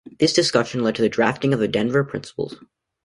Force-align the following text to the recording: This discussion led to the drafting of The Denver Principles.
This 0.17 0.33
discussion 0.33 0.81
led 0.81 0.95
to 0.95 1.03
the 1.03 1.09
drafting 1.09 1.53
of 1.53 1.59
The 1.59 1.67
Denver 1.67 2.03
Principles. 2.03 2.55